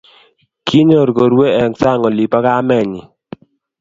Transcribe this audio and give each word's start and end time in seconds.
Kinyor 0.67 1.09
koruei 1.17 1.57
eng 1.63 1.75
sang 1.81 2.01
olibo 2.09 2.39
kamenyi 2.45 3.01